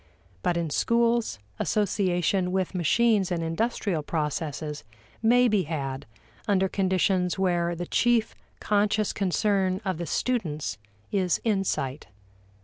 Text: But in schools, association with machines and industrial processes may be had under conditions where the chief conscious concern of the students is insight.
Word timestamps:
But 0.41 0.57
in 0.57 0.71
schools, 0.71 1.37
association 1.59 2.51
with 2.51 2.73
machines 2.73 3.31
and 3.31 3.43
industrial 3.43 4.01
processes 4.01 4.83
may 5.21 5.47
be 5.47 5.61
had 5.65 6.07
under 6.47 6.67
conditions 6.67 7.37
where 7.37 7.75
the 7.75 7.85
chief 7.85 8.33
conscious 8.59 9.13
concern 9.13 9.79
of 9.85 9.99
the 9.99 10.07
students 10.07 10.79
is 11.11 11.39
insight. 11.43 12.07